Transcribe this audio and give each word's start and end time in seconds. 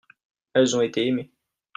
elles 0.55 0.75
ont 0.75 0.81
été 0.81 1.05
aimé. 1.05 1.29